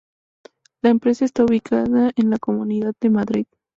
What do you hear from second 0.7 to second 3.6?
La empresa está ubicada en la Comunidad de Madrid.